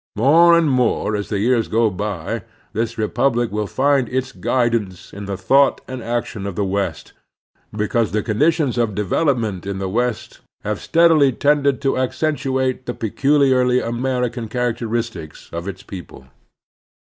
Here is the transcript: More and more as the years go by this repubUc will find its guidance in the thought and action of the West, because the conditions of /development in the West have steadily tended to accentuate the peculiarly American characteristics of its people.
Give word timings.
More 0.15 0.57
and 0.57 0.67
more 0.67 1.15
as 1.15 1.29
the 1.29 1.37
years 1.37 1.67
go 1.67 1.91
by 1.91 2.41
this 2.73 2.95
repubUc 2.95 3.51
will 3.51 3.67
find 3.67 4.09
its 4.09 4.31
guidance 4.31 5.13
in 5.13 5.25
the 5.25 5.37
thought 5.37 5.79
and 5.87 6.01
action 6.01 6.47
of 6.47 6.55
the 6.55 6.65
West, 6.65 7.13
because 7.71 8.11
the 8.11 8.23
conditions 8.23 8.79
of 8.79 8.95
/development 8.95 9.67
in 9.67 9.77
the 9.77 9.87
West 9.87 10.39
have 10.63 10.81
steadily 10.81 11.31
tended 11.31 11.81
to 11.83 11.99
accentuate 11.99 12.87
the 12.87 12.95
peculiarly 12.95 13.79
American 13.79 14.47
characteristics 14.47 15.51
of 15.53 15.67
its 15.67 15.83
people. 15.83 16.25